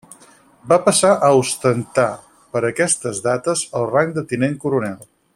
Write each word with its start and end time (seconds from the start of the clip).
Va 0.71 0.77
passar 0.87 1.11
a 1.27 1.29
ostentar 1.41 2.07
per 2.55 2.63
aquestes 2.71 3.21
dates 3.29 3.63
el 3.81 3.87
rang 3.93 4.15
de 4.17 4.25
tinent 4.33 4.57
coronel. 4.65 4.99